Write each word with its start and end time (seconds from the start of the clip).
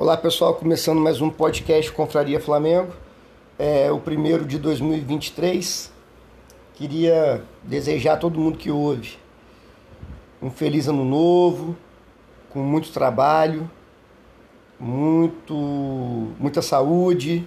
Olá 0.00 0.16
pessoal, 0.16 0.54
começando 0.54 0.98
mais 0.98 1.20
um 1.20 1.28
podcast 1.28 1.92
Confraria 1.92 2.40
Flamengo, 2.40 2.90
é 3.58 3.92
o 3.92 4.00
primeiro 4.00 4.46
de 4.46 4.58
2023. 4.58 5.92
Queria 6.72 7.44
desejar 7.62 8.14
a 8.14 8.16
todo 8.16 8.40
mundo 8.40 8.56
que 8.56 8.70
ouve 8.70 9.18
um 10.40 10.50
feliz 10.50 10.88
ano 10.88 11.04
novo, 11.04 11.76
com 12.48 12.60
muito 12.60 12.90
trabalho, 12.92 13.70
muito, 14.78 15.54
muita 16.38 16.62
saúde, 16.62 17.46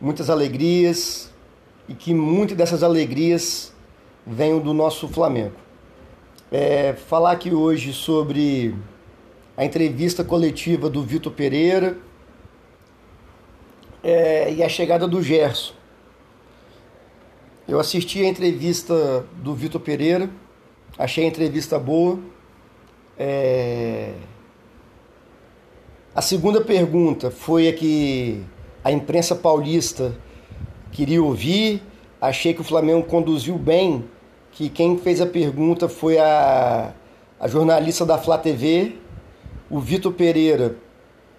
muitas 0.00 0.30
alegrias 0.30 1.34
e 1.88 1.94
que 1.94 2.14
muitas 2.14 2.56
dessas 2.56 2.84
alegrias 2.84 3.74
venham 4.24 4.60
do 4.60 4.72
nosso 4.72 5.08
Flamengo. 5.08 5.56
É, 6.52 6.92
falar 6.92 7.32
aqui 7.32 7.52
hoje 7.52 7.92
sobre 7.92 8.72
a 9.60 9.64
entrevista 9.66 10.24
coletiva 10.24 10.88
do 10.88 11.02
Vitor 11.02 11.30
Pereira 11.30 11.98
é, 14.02 14.50
e 14.54 14.62
a 14.62 14.68
chegada 14.70 15.06
do 15.06 15.22
Gerson. 15.22 15.74
Eu 17.68 17.78
assisti 17.78 18.24
a 18.24 18.26
entrevista 18.26 19.22
do 19.36 19.54
Vitor 19.54 19.78
Pereira, 19.78 20.30
achei 20.96 21.26
a 21.26 21.28
entrevista 21.28 21.78
boa. 21.78 22.18
É... 23.18 24.14
A 26.14 26.22
segunda 26.22 26.62
pergunta 26.62 27.30
foi 27.30 27.68
a 27.68 27.72
que 27.74 28.42
a 28.82 28.90
imprensa 28.90 29.36
paulista 29.36 30.16
queria 30.90 31.22
ouvir. 31.22 31.82
Achei 32.18 32.54
que 32.54 32.62
o 32.62 32.64
Flamengo 32.64 33.06
conduziu 33.06 33.58
bem, 33.58 34.08
que 34.52 34.70
quem 34.70 34.96
fez 34.96 35.20
a 35.20 35.26
pergunta 35.26 35.86
foi 35.86 36.18
a, 36.18 36.94
a 37.38 37.46
jornalista 37.46 38.06
da 38.06 38.16
Flá 38.16 38.38
TV, 38.38 38.98
o 39.70 39.78
Vitor 39.78 40.12
Pereira 40.12 40.74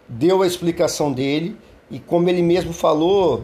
deu 0.08 0.41
a 0.41 0.48
explicação 0.48 1.12
dele 1.12 1.58
e, 1.89 1.99
como 1.99 2.30
ele 2.30 2.42
mesmo 2.42 2.72
falou, 2.72 3.44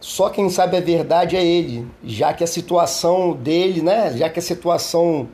só 0.00 0.28
quem 0.28 0.50
sabe 0.50 0.76
a 0.76 0.80
verdade 0.80 1.36
é 1.36 1.44
ele, 1.44 1.86
já 2.04 2.34
que 2.34 2.42
a 2.42 2.46
situação 2.46 3.32
dele, 3.32 3.80
né? 3.80 4.12
Já 4.16 4.28
que 4.28 4.40
a 4.40 4.42
situação 4.42 5.28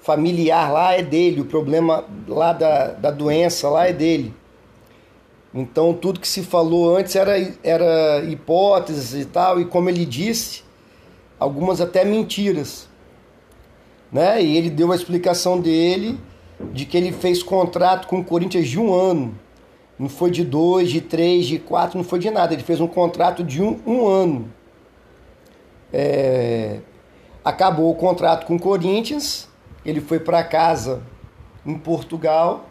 familiar 0.00 0.72
lá 0.72 0.94
é 0.94 1.02
dele, 1.02 1.40
o 1.40 1.44
problema 1.44 2.04
lá 2.26 2.52
da, 2.52 2.88
da 2.88 3.10
doença 3.12 3.68
lá 3.68 3.86
é 3.86 3.92
dele. 3.92 4.34
Então 5.54 5.94
tudo 5.94 6.18
que 6.18 6.26
se 6.26 6.42
falou 6.42 6.96
antes 6.96 7.14
era, 7.14 7.34
era 7.62 8.24
hipóteses 8.24 9.22
e 9.22 9.26
tal, 9.26 9.60
e 9.60 9.64
como 9.64 9.88
ele 9.88 10.04
disse, 10.04 10.64
algumas 11.38 11.80
até 11.80 12.04
mentiras. 12.04 12.88
Né? 14.10 14.42
E 14.42 14.56
ele 14.56 14.70
deu 14.70 14.90
a 14.90 14.96
explicação 14.96 15.60
dele 15.60 16.18
de 16.72 16.84
que 16.84 16.96
ele 16.96 17.12
fez 17.12 17.42
contrato 17.42 18.06
com 18.06 18.20
o 18.20 18.24
Corinthians 18.24 18.68
de 18.68 18.78
um 18.78 18.94
ano. 18.94 19.38
Não 19.98 20.08
foi 20.08 20.30
de 20.30 20.44
dois, 20.44 20.90
de 20.90 21.00
três, 21.00 21.46
de 21.46 21.58
quatro, 21.58 21.98
não 21.98 22.04
foi 22.04 22.18
de 22.18 22.30
nada. 22.30 22.52
Ele 22.54 22.62
fez 22.62 22.80
um 22.80 22.86
contrato 22.86 23.44
de 23.44 23.62
um, 23.62 23.80
um 23.86 24.06
ano. 24.06 24.52
É... 25.92 26.80
Acabou 27.44 27.90
o 27.90 27.94
contrato 27.94 28.46
com 28.46 28.56
o 28.56 28.60
Corinthians, 28.60 29.48
ele 29.84 30.00
foi 30.00 30.20
para 30.20 30.44
casa 30.44 31.02
em 31.66 31.76
Portugal 31.76 32.66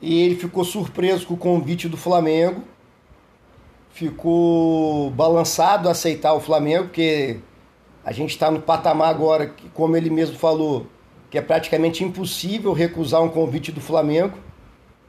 e 0.00 0.22
ele 0.22 0.36
ficou 0.36 0.64
surpreso 0.64 1.26
com 1.26 1.34
o 1.34 1.36
convite 1.36 1.88
do 1.88 1.96
Flamengo. 1.96 2.62
Ficou 3.90 5.10
balançado 5.10 5.88
a 5.88 5.92
aceitar 5.92 6.34
o 6.34 6.40
Flamengo, 6.40 6.84
porque 6.84 7.40
a 8.04 8.12
gente 8.12 8.30
está 8.30 8.50
no 8.50 8.60
patamar 8.60 9.08
agora 9.08 9.46
que, 9.48 9.68
como 9.70 9.96
ele 9.96 10.10
mesmo 10.10 10.36
falou, 10.38 10.86
que 11.30 11.38
é 11.38 11.42
praticamente 11.42 12.04
impossível 12.04 12.72
recusar 12.72 13.22
um 13.22 13.28
convite 13.28 13.72
do 13.72 13.80
Flamengo 13.80 14.38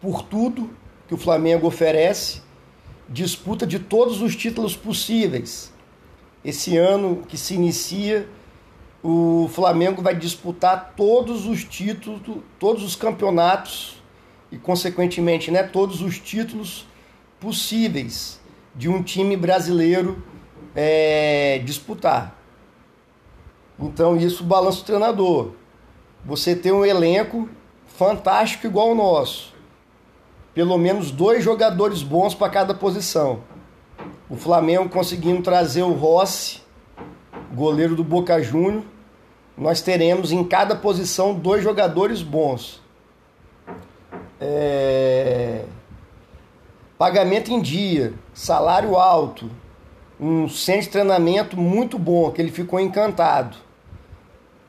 por 0.01 0.21
tudo 0.21 0.69
que 1.07 1.13
o 1.13 1.17
Flamengo 1.17 1.67
oferece, 1.67 2.41
disputa 3.07 3.65
de 3.65 3.79
todos 3.79 4.21
os 4.21 4.35
títulos 4.35 4.75
possíveis. 4.75 5.71
Esse 6.43 6.77
ano 6.77 7.23
que 7.27 7.37
se 7.37 7.53
inicia, 7.53 8.27
o 9.01 9.49
Flamengo 9.53 10.01
vai 10.01 10.15
disputar 10.15 10.93
todos 10.95 11.45
os 11.45 11.63
títulos, 11.63 12.21
todos 12.59 12.83
os 12.83 12.95
campeonatos 12.95 14.01
e, 14.51 14.57
consequentemente, 14.57 15.51
né, 15.51 15.63
todos 15.63 16.01
os 16.01 16.19
títulos 16.19 16.85
possíveis 17.39 18.39
de 18.75 18.89
um 18.89 19.01
time 19.01 19.37
brasileiro 19.37 20.21
é, 20.75 21.61
disputar. 21.63 22.35
Então, 23.79 24.17
isso 24.17 24.43
balança 24.43 24.81
o 24.81 24.85
treinador 24.85 25.51
você 26.25 26.55
ter 26.55 26.71
um 26.71 26.85
elenco 26.85 27.49
fantástico 27.87 28.67
igual 28.67 28.91
o 28.91 28.95
nosso. 28.95 29.53
Pelo 30.53 30.77
menos 30.77 31.11
dois 31.11 31.43
jogadores 31.43 32.01
bons 32.03 32.33
para 32.33 32.49
cada 32.49 32.73
posição. 32.73 33.41
O 34.29 34.35
Flamengo 34.35 34.89
conseguindo 34.89 35.41
trazer 35.41 35.83
o 35.83 35.93
Rossi, 35.93 36.61
goleiro 37.53 37.95
do 37.95 38.03
Boca 38.03 38.41
Júnior. 38.41 38.83
Nós 39.57 39.81
teremos 39.81 40.31
em 40.31 40.43
cada 40.43 40.75
posição 40.75 41.33
dois 41.33 41.63
jogadores 41.63 42.21
bons. 42.21 42.81
É... 44.39 45.63
Pagamento 46.97 47.51
em 47.51 47.61
dia, 47.61 48.13
salário 48.33 48.95
alto, 48.97 49.49
um 50.19 50.49
centro 50.49 50.81
de 50.81 50.89
treinamento 50.89 51.55
muito 51.55 51.99
bom, 51.99 52.31
que 52.31 52.41
ele 52.41 52.51
ficou 52.51 52.79
encantado. 52.79 53.57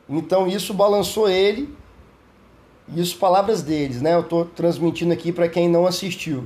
Então 0.09 0.47
isso 0.47 0.73
balançou 0.73 1.29
ele. 1.29 1.73
Isso 2.95 3.17
palavras 3.17 3.61
deles, 3.61 4.01
né? 4.01 4.15
Eu 4.15 4.21
estou 4.21 4.45
transmitindo 4.45 5.13
aqui 5.13 5.31
para 5.31 5.47
quem 5.47 5.69
não 5.69 5.85
assistiu. 5.85 6.45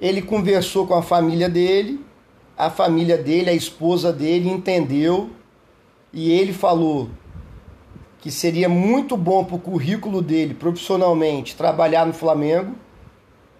Ele 0.00 0.20
conversou 0.20 0.86
com 0.86 0.94
a 0.94 1.02
família 1.02 1.48
dele, 1.48 2.04
a 2.56 2.68
família 2.68 3.16
dele, 3.16 3.50
a 3.50 3.54
esposa 3.54 4.12
dele 4.12 4.48
entendeu 4.48 5.30
e 6.12 6.30
ele 6.32 6.52
falou 6.52 7.08
que 8.20 8.30
seria 8.30 8.68
muito 8.68 9.16
bom 9.16 9.44
para 9.44 9.54
o 9.54 9.60
currículo 9.60 10.20
dele 10.20 10.54
profissionalmente 10.54 11.54
trabalhar 11.54 12.04
no 12.04 12.12
Flamengo. 12.12 12.74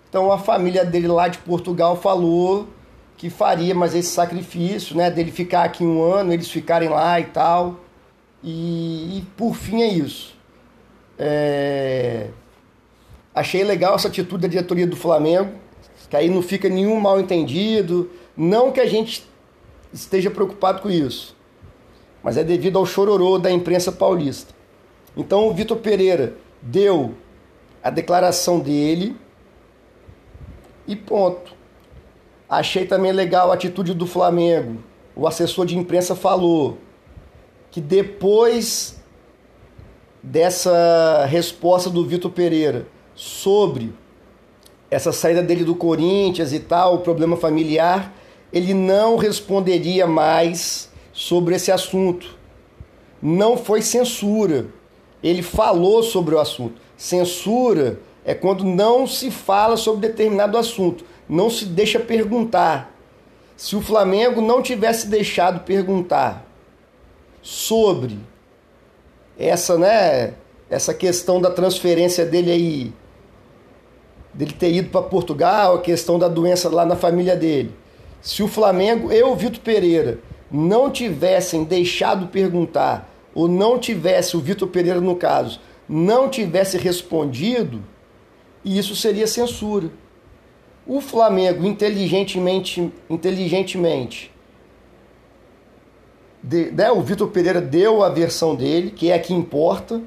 Então 0.08 0.32
a 0.32 0.38
família 0.38 0.84
dele 0.84 1.06
lá 1.06 1.28
de 1.28 1.38
Portugal 1.38 1.96
falou 1.96 2.68
que 3.16 3.30
faria 3.30 3.74
mais 3.74 3.94
esse 3.94 4.10
sacrifício, 4.10 4.96
né, 4.96 5.10
dele 5.10 5.30
ficar 5.30 5.64
aqui 5.64 5.84
um 5.84 6.02
ano, 6.02 6.32
eles 6.32 6.48
ficarem 6.48 6.88
lá 6.88 7.20
e 7.20 7.24
tal. 7.24 7.76
E, 8.42 9.18
e 9.18 9.26
por 9.36 9.54
fim 9.54 9.82
é 9.82 9.88
isso. 9.88 10.36
É... 11.18 12.28
Achei 13.34 13.64
legal 13.64 13.94
essa 13.94 14.08
atitude 14.08 14.42
da 14.42 14.48
diretoria 14.48 14.86
do 14.86 14.96
Flamengo, 14.96 15.52
que 16.08 16.16
aí 16.16 16.28
não 16.28 16.42
fica 16.42 16.68
nenhum 16.68 16.98
mal 17.00 17.20
entendido. 17.20 18.10
Não 18.36 18.72
que 18.72 18.80
a 18.80 18.86
gente 18.86 19.28
esteja 19.92 20.30
preocupado 20.30 20.82
com 20.82 20.90
isso, 20.90 21.36
mas 22.22 22.36
é 22.36 22.44
devido 22.44 22.78
ao 22.78 22.86
chororô 22.86 23.38
da 23.38 23.50
imprensa 23.50 23.90
paulista. 23.90 24.54
Então 25.16 25.48
o 25.48 25.54
Vitor 25.54 25.78
Pereira 25.78 26.34
deu 26.60 27.14
a 27.82 27.90
declaração 27.90 28.60
dele 28.60 29.16
e 30.86 30.94
ponto. 30.94 31.56
Achei 32.48 32.86
também 32.86 33.12
legal 33.12 33.50
a 33.50 33.54
atitude 33.54 33.92
do 33.92 34.06
Flamengo. 34.06 34.82
O 35.14 35.26
assessor 35.26 35.66
de 35.66 35.76
imprensa 35.76 36.14
falou 36.14 36.78
que 37.70 37.80
depois 37.80 38.98
dessa 40.22 41.24
resposta 41.26 41.88
do 41.88 42.04
Vitor 42.04 42.30
Pereira 42.30 42.86
sobre 43.14 43.92
essa 44.90 45.12
saída 45.12 45.42
dele 45.42 45.64
do 45.64 45.74
Corinthians 45.74 46.52
e 46.52 46.60
tal, 46.60 46.94
o 46.94 46.98
problema 47.00 47.36
familiar, 47.36 48.14
ele 48.52 48.72
não 48.72 49.16
responderia 49.16 50.06
mais 50.06 50.90
sobre 51.12 51.54
esse 51.54 51.70
assunto. 51.70 52.36
Não 53.20 53.56
foi 53.56 53.82
censura. 53.82 54.66
Ele 55.22 55.42
falou 55.42 56.02
sobre 56.02 56.34
o 56.34 56.38
assunto. 56.38 56.80
Censura 56.96 58.00
é 58.24 58.34
quando 58.34 58.64
não 58.64 59.06
se 59.06 59.30
fala 59.30 59.76
sobre 59.76 60.08
determinado 60.08 60.56
assunto, 60.56 61.04
não 61.28 61.50
se 61.50 61.64
deixa 61.64 61.98
perguntar. 61.98 62.94
Se 63.56 63.74
o 63.74 63.80
Flamengo 63.80 64.40
não 64.40 64.62
tivesse 64.62 65.08
deixado 65.08 65.64
perguntar 65.64 66.47
sobre 67.42 68.18
essa, 69.38 69.78
né, 69.78 70.34
essa 70.68 70.92
questão 70.92 71.40
da 71.40 71.50
transferência 71.50 72.24
dele 72.26 72.50
aí, 72.50 72.92
dele 74.34 74.52
ter 74.52 74.72
ido 74.72 74.90
para 74.90 75.02
Portugal, 75.02 75.76
a 75.76 75.80
questão 75.80 76.18
da 76.18 76.28
doença 76.28 76.68
lá 76.68 76.84
na 76.84 76.96
família 76.96 77.36
dele. 77.36 77.74
Se 78.20 78.42
o 78.42 78.48
Flamengo 78.48 79.12
e 79.12 79.22
o 79.22 79.34
Vitor 79.34 79.60
Pereira 79.60 80.18
não 80.50 80.90
tivessem 80.90 81.64
deixado 81.64 82.26
perguntar, 82.28 83.08
ou 83.34 83.46
não 83.46 83.78
tivesse, 83.78 84.36
o 84.36 84.40
Vitor 84.40 84.68
Pereira 84.68 85.00
no 85.00 85.14
caso, 85.14 85.60
não 85.88 86.28
tivesse 86.28 86.76
respondido, 86.76 87.82
isso 88.64 88.96
seria 88.96 89.26
censura. 89.26 89.90
O 90.86 91.00
Flamengo 91.00 91.64
inteligentemente, 91.64 92.92
inteligentemente 93.08 94.32
de, 96.42 96.70
né, 96.70 96.90
o 96.90 97.00
Vitor 97.00 97.28
Pereira 97.28 97.60
deu 97.60 98.02
a 98.02 98.08
versão 98.08 98.54
dele, 98.54 98.90
que 98.90 99.10
é 99.10 99.14
a 99.14 99.18
que 99.18 99.32
importa. 99.34 100.00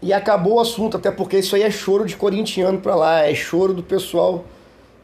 E 0.00 0.12
acabou 0.12 0.54
o 0.54 0.60
assunto, 0.60 0.96
até 0.96 1.10
porque 1.10 1.38
isso 1.38 1.54
aí 1.54 1.62
é 1.62 1.70
choro 1.70 2.04
de 2.04 2.16
corintiano 2.16 2.80
para 2.80 2.94
lá, 2.94 3.20
é 3.20 3.34
choro 3.34 3.72
do 3.72 3.82
pessoal 3.82 4.44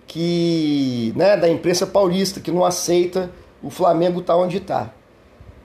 que, 0.06 1.12
né, 1.14 1.36
da 1.36 1.48
imprensa 1.48 1.86
paulista 1.86 2.40
que 2.40 2.50
não 2.50 2.64
aceita 2.64 3.30
o 3.62 3.70
Flamengo 3.70 4.22
tá 4.22 4.36
onde 4.36 4.60
tá. 4.60 4.90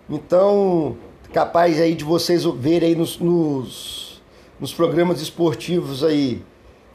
Então, 0.10 0.98
capaz 1.32 1.80
aí 1.80 1.96
de 1.96 2.04
vocês 2.04 2.44
verem 2.44 2.90
aí 2.90 2.96
nos, 2.96 3.18
nos, 3.20 4.22
nos 4.60 4.74
programas 4.74 5.22
esportivos 5.22 6.04
aí 6.04 6.44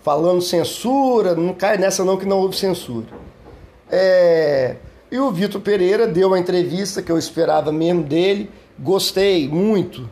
falando 0.03 0.41
censura, 0.41 1.35
não 1.35 1.53
cai 1.53 1.77
nessa 1.77 2.05
não 2.05 2.17
que 2.17 2.27
não 2.27 2.39
houve 2.39 2.57
censura. 2.57 3.07
É, 3.91 4.77
e 5.11 5.19
o 5.19 5.31
Vitor 5.31 5.61
Pereira 5.61 6.07
deu 6.07 6.29
uma 6.29 6.39
entrevista 6.39 7.03
que 7.03 7.11
eu 7.11 7.19
esperava 7.19 7.73
mesmo 7.73 8.03
dele, 8.03 8.51
gostei 8.79 9.49
muito 9.49 10.09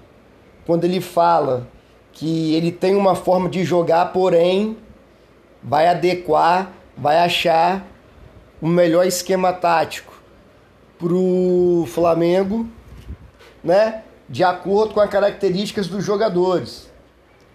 quando 0.66 0.84
ele 0.84 1.00
fala 1.00 1.68
que 2.12 2.54
ele 2.54 2.72
tem 2.72 2.96
uma 2.96 3.14
forma 3.14 3.48
de 3.48 3.62
jogar, 3.62 4.06
porém 4.12 4.76
vai 5.62 5.86
adequar, 5.86 6.72
vai 6.96 7.18
achar 7.18 7.86
o 8.60 8.66
melhor 8.66 9.06
esquema 9.06 9.52
tático 9.52 10.14
pro 10.98 11.84
Flamengo, 11.88 12.66
né? 13.62 14.02
De 14.28 14.42
acordo 14.42 14.94
com 14.94 15.00
as 15.00 15.10
características 15.10 15.86
dos 15.86 16.02
jogadores. 16.02 16.90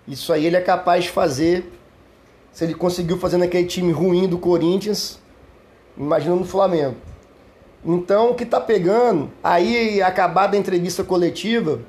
Isso 0.07 0.31
aí 0.31 0.45
ele 0.45 0.55
é 0.55 0.61
capaz 0.61 1.05
de 1.05 1.09
fazer. 1.09 1.73
Se 2.51 2.63
ele 2.63 2.75
conseguiu 2.75 3.17
fazer 3.17 3.37
naquele 3.37 3.65
time 3.65 3.91
ruim 3.91 4.27
do 4.27 4.37
Corinthians, 4.37 5.19
imagina 5.97 6.35
no 6.35 6.45
Flamengo. 6.45 6.95
Então, 7.83 8.31
o 8.31 8.35
que 8.35 8.45
tá 8.45 8.61
pegando, 8.61 9.31
aí 9.43 10.01
acabada 10.01 10.55
a 10.55 10.59
entrevista 10.59 11.03
coletiva, 11.03 11.79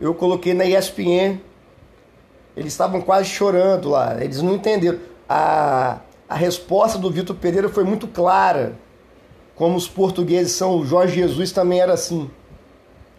eu 0.00 0.14
coloquei 0.14 0.54
na 0.54 0.64
ESPN. 0.64 1.40
Eles 2.56 2.72
estavam 2.72 3.00
quase 3.00 3.28
chorando 3.28 3.88
lá, 3.88 4.22
eles 4.22 4.40
não 4.40 4.54
entenderam. 4.54 5.00
A, 5.28 5.98
a 6.28 6.36
resposta 6.36 6.98
do 6.98 7.10
Vitor 7.10 7.34
Pereira 7.34 7.68
foi 7.68 7.82
muito 7.82 8.06
clara. 8.06 8.78
Como 9.56 9.76
os 9.76 9.88
portugueses 9.88 10.52
são, 10.52 10.78
o 10.78 10.86
Jorge 10.86 11.16
Jesus 11.16 11.50
também 11.50 11.80
era 11.80 11.94
assim. 11.94 12.30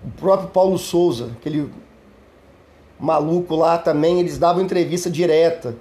O 0.03 0.11
próprio 0.11 0.49
Paulo 0.49 0.77
Souza, 0.77 1.31
aquele 1.37 1.69
maluco 2.99 3.55
lá 3.55 3.77
também, 3.77 4.19
eles 4.19 4.37
davam 4.37 4.63
entrevista 4.63 5.09
direta. 5.09 5.75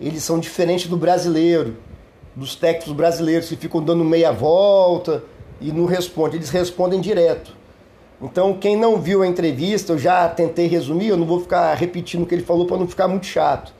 Eles 0.00 0.22
são 0.22 0.38
diferentes 0.38 0.88
do 0.88 0.96
brasileiro, 0.96 1.76
dos 2.34 2.54
técnicos 2.54 2.92
brasileiros 2.92 3.48
que 3.48 3.56
ficam 3.56 3.82
dando 3.82 4.04
meia 4.04 4.32
volta 4.32 5.22
e 5.60 5.70
não 5.72 5.84
respondem. 5.84 6.36
Eles 6.36 6.50
respondem 6.50 7.00
direto. 7.00 7.54
Então, 8.20 8.54
quem 8.54 8.76
não 8.76 9.00
viu 9.00 9.22
a 9.22 9.26
entrevista, 9.26 9.92
eu 9.92 9.98
já 9.98 10.28
tentei 10.28 10.66
resumir, 10.66 11.08
eu 11.08 11.16
não 11.16 11.26
vou 11.26 11.40
ficar 11.40 11.74
repetindo 11.74 12.22
o 12.22 12.26
que 12.26 12.34
ele 12.34 12.44
falou 12.44 12.66
para 12.66 12.76
não 12.76 12.86
ficar 12.86 13.08
muito 13.08 13.26
chato. 13.26 13.74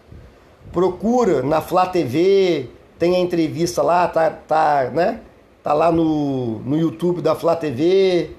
Procura 0.72 1.42
na 1.42 1.60
Flá 1.60 1.86
TV, 1.86 2.68
tem 2.98 3.14
a 3.14 3.20
entrevista 3.20 3.82
lá, 3.82 4.08
tá, 4.08 4.30
tá, 4.30 4.90
né? 4.92 5.20
Tá 5.62 5.72
lá 5.72 5.92
no, 5.92 6.58
no 6.60 6.76
YouTube 6.76 7.22
da 7.22 7.36
Flá 7.36 7.54
TV, 7.54 8.30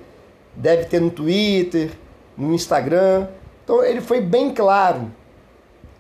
deve 0.56 0.86
ter 0.86 1.00
no 1.00 1.10
Twitter, 1.10 1.92
no 2.38 2.54
Instagram. 2.54 3.28
Então 3.64 3.82
ele 3.82 4.02
foi 4.02 4.20
bem 4.20 4.54
claro 4.54 5.10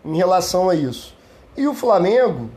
em 0.03 0.17
relação 0.17 0.69
a 0.69 0.75
isso. 0.75 1.15
E 1.55 1.65
o 1.65 1.73
Flamengo 1.73 2.49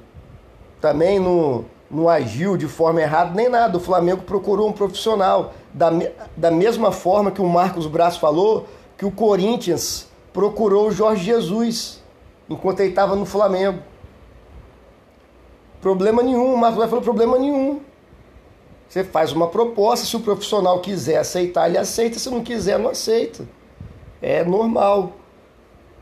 também 0.87 1.19
não, 1.19 1.65
não 1.91 2.09
agiu 2.09 2.57
de 2.57 2.69
forma 2.69 3.01
errada 3.01 3.35
nem 3.35 3.49
nada. 3.49 3.77
O 3.77 3.81
Flamengo 3.81 4.23
procurou 4.23 4.69
um 4.69 4.73
profissional. 4.73 5.53
Da, 5.75 5.91
da 6.37 6.51
mesma 6.51 6.93
forma 6.93 7.33
que 7.33 7.43
o 7.43 7.49
Marcos 7.49 7.87
Braz 7.89 8.17
falou, 8.17 8.67
que 8.97 9.05
o 9.05 9.11
Corinthians 9.11 10.09
procurou 10.33 10.89
o 10.89 10.93
Jorge 10.93 11.25
Jesus 11.25 12.03
enquanto 12.49 12.81
ele 12.81 12.91
estava 12.91 13.17
no 13.17 13.27
Flamengo. 13.27 13.81
Problema 15.81 16.23
nenhum, 16.23 16.55
o 16.55 16.57
Marcos 16.57 16.77
Braz 16.77 16.91
falou 16.91 17.05
problema 17.05 17.37
nenhum. 17.37 17.81
Você 18.89 19.03
faz 19.03 19.33
uma 19.33 19.49
proposta, 19.49 20.07
se 20.07 20.17
o 20.17 20.21
profissional 20.21 20.79
quiser 20.79 21.19
aceitar, 21.19 21.69
ele 21.69 21.79
aceita, 21.79 22.21
se 22.21 22.31
não 22.31 22.45
quiser, 22.45 22.79
não 22.79 22.91
aceita. 22.91 23.45
É 24.23 24.45
normal. 24.45 25.13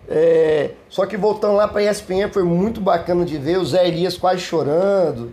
É... 0.09 0.73
Só 0.89 1.07
que 1.07 1.17
voltando 1.17 1.55
lá 1.55 1.67
para 1.67 1.83
ESPN, 1.83 2.31
foi 2.33 2.43
muito 2.43 2.81
bacana 2.81 3.25
de 3.25 3.39
ver 3.39 3.59
o 3.59 3.65
Zé 3.65 3.87
Elias 3.87 4.17
quase 4.17 4.41
chorando, 4.41 5.33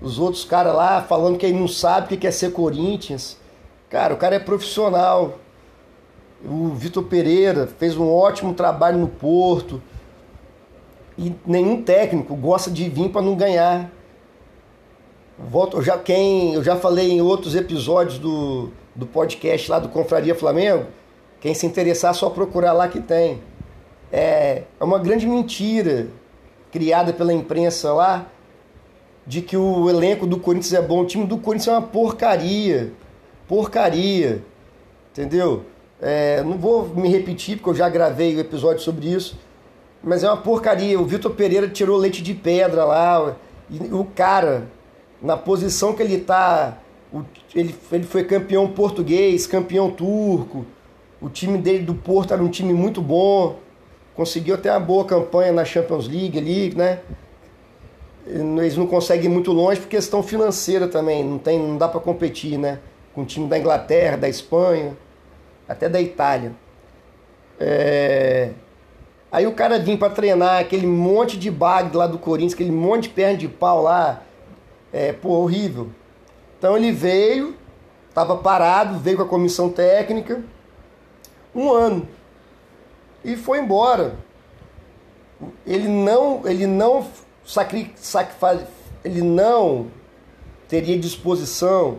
os 0.00 0.18
outros 0.18 0.44
caras 0.44 0.74
lá 0.74 1.02
falando 1.02 1.38
que 1.38 1.46
ele 1.46 1.58
não 1.58 1.68
sabe 1.68 2.14
o 2.14 2.18
que 2.18 2.26
é 2.26 2.30
ser 2.30 2.52
Corinthians. 2.52 3.36
Cara, 3.88 4.14
o 4.14 4.16
cara 4.16 4.36
é 4.36 4.38
profissional. 4.38 5.38
O 6.44 6.68
Vitor 6.70 7.04
Pereira 7.04 7.68
fez 7.78 7.96
um 7.96 8.10
ótimo 8.10 8.54
trabalho 8.54 8.98
no 8.98 9.06
Porto. 9.06 9.80
E 11.16 11.34
nenhum 11.46 11.82
técnico 11.82 12.34
gosta 12.34 12.70
de 12.70 12.88
vir 12.88 13.10
para 13.10 13.22
não 13.22 13.36
ganhar. 13.36 13.90
Volto, 15.38 15.76
eu 15.76 15.82
já, 15.82 15.98
quem, 15.98 16.54
eu 16.54 16.64
já 16.64 16.76
falei 16.76 17.10
em 17.10 17.20
outros 17.20 17.54
episódios 17.54 18.18
do, 18.18 18.70
do 18.94 19.06
podcast 19.06 19.70
lá 19.70 19.78
do 19.78 19.88
Confraria 19.88 20.34
Flamengo. 20.34 20.86
Quem 21.40 21.54
se 21.54 21.66
interessar, 21.66 22.12
é 22.12 22.14
só 22.14 22.30
procurar 22.30 22.72
lá 22.72 22.88
que 22.88 23.00
tem. 23.00 23.40
É, 24.12 24.64
é 24.78 24.84
uma 24.84 24.98
grande 24.98 25.26
mentira 25.26 26.08
criada 26.70 27.12
pela 27.12 27.32
imprensa 27.32 27.92
lá 27.92 28.26
de 29.26 29.40
que 29.40 29.56
o 29.56 29.88
elenco 29.88 30.26
do 30.26 30.38
Corinthians 30.38 30.74
é 30.74 30.82
bom. 30.82 31.00
O 31.00 31.06
time 31.06 31.26
do 31.26 31.38
Corinthians 31.38 31.68
é 31.68 31.78
uma 31.78 31.82
porcaria. 31.82 32.92
Porcaria. 33.48 34.42
Entendeu? 35.10 35.64
É, 36.00 36.42
não 36.42 36.58
vou 36.58 36.88
me 36.88 37.08
repetir 37.08 37.56
porque 37.56 37.70
eu 37.70 37.74
já 37.74 37.88
gravei 37.88 38.34
o 38.34 38.36
um 38.36 38.40
episódio 38.40 38.82
sobre 38.82 39.08
isso. 39.08 39.38
Mas 40.02 40.22
é 40.22 40.28
uma 40.28 40.36
porcaria. 40.36 41.00
O 41.00 41.04
Vitor 41.04 41.32
Pereira 41.32 41.68
tirou 41.68 41.96
leite 41.96 42.22
de 42.22 42.34
pedra 42.34 42.84
lá. 42.84 43.34
E 43.70 43.78
o 43.94 44.04
cara 44.04 44.68
na 45.22 45.36
posição 45.36 45.92
que 45.94 46.02
ele 46.02 46.16
está, 46.16 46.78
ele, 47.54 47.74
ele 47.92 48.04
foi 48.04 48.24
campeão 48.24 48.66
português, 48.68 49.46
campeão 49.46 49.90
turco, 49.90 50.66
o 51.20 51.28
time 51.28 51.56
dele 51.56 51.84
do 51.84 51.94
Porto 51.94 52.34
era 52.34 52.42
um 52.42 52.48
time 52.48 52.72
muito 52.72 53.00
bom, 53.00 53.56
conseguiu 54.14 54.54
até 54.54 54.70
uma 54.70 54.80
boa 54.80 55.04
campanha 55.04 55.52
na 55.52 55.64
Champions 55.64 56.08
League 56.08 56.38
ali, 56.38 56.74
né? 56.74 57.00
Eles 58.26 58.76
não 58.76 58.86
conseguem 58.86 59.26
ir 59.26 59.28
muito 59.28 59.52
longe 59.52 59.80
por 59.80 59.88
questão 59.88 60.22
financeira 60.22 60.86
também, 60.86 61.24
não, 61.24 61.38
tem, 61.38 61.58
não 61.58 61.76
dá 61.76 61.88
para 61.88 62.00
competir, 62.00 62.58
né? 62.58 62.78
Com 63.14 63.22
o 63.22 63.24
time 63.24 63.48
da 63.48 63.58
Inglaterra, 63.58 64.16
da 64.16 64.28
Espanha, 64.28 64.96
até 65.68 65.88
da 65.88 66.00
Itália. 66.00 66.52
É... 67.58 68.50
Aí 69.30 69.46
o 69.46 69.52
cara 69.52 69.78
vinha 69.78 69.96
para 69.96 70.12
treinar 70.12 70.60
aquele 70.60 70.86
monte 70.86 71.38
de 71.38 71.50
bag 71.50 71.96
lá 71.96 72.06
do 72.06 72.18
Corinthians, 72.18 72.52
aquele 72.52 72.70
monte 72.70 73.04
de 73.04 73.08
perna 73.10 73.38
de 73.38 73.48
pau 73.48 73.82
lá, 73.82 74.22
é, 74.92 75.12
pô, 75.12 75.30
horrível. 75.30 75.88
Então 76.58 76.76
ele 76.76 76.92
veio, 76.92 77.56
estava 78.08 78.36
parado, 78.36 78.98
veio 78.98 79.16
com 79.16 79.22
a 79.22 79.28
comissão 79.28 79.70
técnica, 79.70 80.42
um 81.54 81.72
ano, 81.72 82.06
e 83.24 83.36
foi 83.36 83.58
embora. 83.58 84.14
Ele 85.66 85.88
não, 85.88 86.46
ele 86.46 86.66
não 86.66 87.06
sacri, 87.44 87.92
sac, 87.96 88.32
ele 89.04 89.22
não 89.22 89.88
teria 90.68 90.98
disposição 90.98 91.98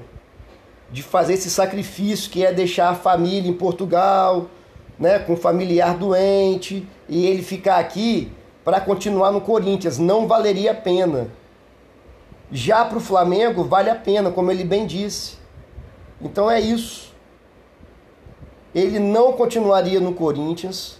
de 0.92 1.04
fazer 1.04 1.34
esse 1.34 1.50
sacrifício 1.50 2.30
que 2.30 2.46
é 2.46 2.54
deixar 2.54 2.90
a 2.90 2.96
família 2.96 3.50
em 3.50 3.54
Portugal, 3.54 4.48
né, 4.98 5.20
com 5.20 5.36
familiar 5.36 5.98
doente, 5.98 6.88
e 7.10 7.26
ele 7.26 7.42
ficar 7.42 7.78
aqui 7.78 8.32
para 8.64 8.80
continuar 8.80 9.32
no 9.32 9.42
Corinthians. 9.42 9.98
Não 9.98 10.28
valeria 10.28 10.72
a 10.72 10.76
pena. 10.76 11.28
Já 12.52 12.86
para 12.86 12.98
o 12.98 13.02
Flamengo 13.02 13.64
vale 13.64 13.90
a 13.90 13.96
pena, 13.96 14.32
como 14.32 14.52
ele 14.52 14.64
bem 14.64 14.86
disse. 14.86 15.38
Então 16.22 16.50
é 16.50 16.60
isso. 16.60 17.12
Ele 18.74 19.00
não 19.00 19.34
continuaria 19.34 20.00
no 20.00 20.14
Corinthians. 20.14 21.00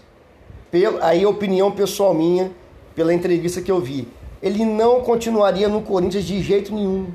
Aí 1.00 1.24
a 1.24 1.28
opinião 1.28 1.70
pessoal 1.70 2.14
minha, 2.14 2.50
pela 2.94 3.12
entrevista 3.12 3.60
que 3.60 3.70
eu 3.70 3.80
vi. 3.80 4.08
Ele 4.42 4.64
não 4.64 5.00
continuaria 5.00 5.68
no 5.68 5.82
Corinthians 5.82 6.24
de 6.24 6.42
jeito 6.42 6.74
nenhum. 6.74 7.08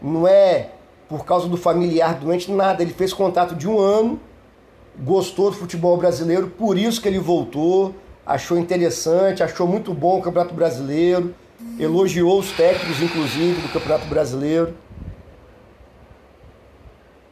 Não 0.00 0.28
é 0.28 0.70
por 1.08 1.24
causa 1.24 1.48
do 1.48 1.56
familiar 1.56 2.14
doente, 2.14 2.50
nada. 2.50 2.82
Ele 2.82 2.92
fez 2.92 3.12
contato 3.12 3.54
de 3.54 3.68
um 3.68 3.78
ano, 3.78 4.20
gostou 4.98 5.50
do 5.50 5.56
futebol 5.56 5.96
brasileiro, 5.96 6.48
por 6.48 6.78
isso 6.78 7.00
que 7.00 7.08
ele 7.08 7.18
voltou, 7.18 7.94
achou 8.24 8.58
interessante, 8.58 9.42
achou 9.42 9.66
muito 9.66 9.92
bom 9.92 10.18
o 10.18 10.22
Campeonato 10.22 10.54
Brasileiro 10.54 11.34
elogiou 11.78 12.38
os 12.38 12.52
técnicos, 12.52 13.02
inclusive, 13.02 13.60
do 13.60 13.68
Campeonato 13.72 14.06
Brasileiro. 14.06 14.74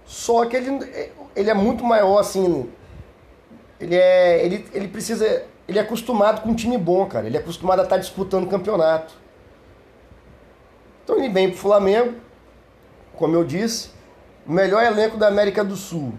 Só 0.05 0.45
que 0.47 0.57
ele, 0.57 1.11
ele 1.35 1.51
é 1.51 1.55
muito 1.55 1.85
maior, 1.85 2.19
assim. 2.19 2.69
Ele 3.83 3.97
é. 3.97 4.45
Ele, 4.45 4.65
ele 4.73 4.89
precisa. 4.89 5.45
Ele 5.67 5.79
é 5.79 5.83
acostumado 5.83 6.43
com 6.43 6.51
um 6.51 6.55
time 6.55 6.79
bom, 6.79 7.05
cara. 7.07 7.27
Ele 7.27 7.37
é 7.37 7.41
acostumado 7.41 7.81
a 7.81 7.83
estar 7.83 7.97
disputando 7.97 8.49
campeonato. 8.49 9.15
Então 11.03 11.17
ele 11.19 11.29
vem 11.29 11.51
pro 11.51 11.59
Flamengo, 11.59 12.15
como 13.17 13.35
eu 13.35 13.45
disse, 13.45 13.91
o 14.47 14.53
melhor 14.53 14.85
elenco 14.85 15.17
da 15.17 15.27
América 15.27 15.65
do 15.65 15.75
Sul. 15.75 16.13